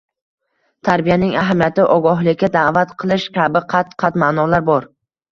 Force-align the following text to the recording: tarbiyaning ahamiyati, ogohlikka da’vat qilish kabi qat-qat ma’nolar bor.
tarbiyaning 0.87 1.33
ahamiyati, 1.41 1.83
ogohlikka 1.95 2.49
da’vat 2.55 2.93
qilish 3.03 3.27
kabi 3.35 3.61
qat-qat 3.75 4.17
ma’nolar 4.23 4.65
bor. 4.71 4.89